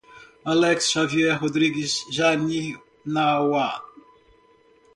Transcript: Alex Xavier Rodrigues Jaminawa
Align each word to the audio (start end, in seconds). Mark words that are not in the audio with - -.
Alex 0.45 0.93
Xavier 0.93 1.37
Rodrigues 1.39 2.05
Jaminawa 2.11 3.69